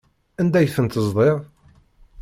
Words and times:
Anda 0.39 0.57
ay 0.59 0.69
ten-teẓḍiḍ? 0.75 1.39